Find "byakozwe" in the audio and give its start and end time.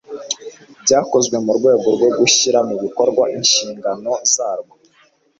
0.83-1.35